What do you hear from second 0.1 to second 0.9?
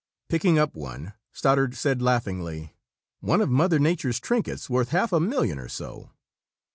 Picking up